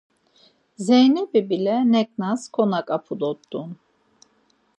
[0.85, 3.69] Zeynebi bile neǩnas konaǩap̌u dort̆un.